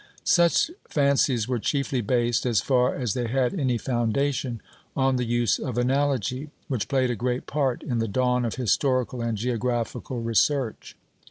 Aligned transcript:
Such 0.25 0.71
fancies 0.89 1.47
were 1.47 1.59
chiefly 1.59 2.01
based, 2.01 2.43
as 2.47 2.59
far 2.59 2.95
as 2.95 3.13
they 3.13 3.27
had 3.27 3.53
any 3.53 3.77
foundation, 3.77 4.59
on 4.95 5.17
the 5.17 5.25
use 5.25 5.59
of 5.59 5.77
analogy, 5.77 6.49
which 6.67 6.87
played 6.87 7.11
a 7.11 7.15
great 7.15 7.45
part 7.45 7.83
in 7.83 7.99
the 7.99 8.07
dawn 8.07 8.43
of 8.43 8.55
historical 8.55 9.21
and 9.21 9.37
geographical 9.37 10.19
research. 10.19 10.97